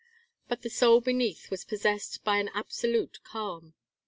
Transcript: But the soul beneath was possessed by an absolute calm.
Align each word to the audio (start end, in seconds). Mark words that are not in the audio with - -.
But 0.47 0.63
the 0.63 0.69
soul 0.71 0.99
beneath 0.99 1.51
was 1.51 1.63
possessed 1.63 2.23
by 2.23 2.37
an 2.37 2.49
absolute 2.55 3.19
calm. 3.23 3.75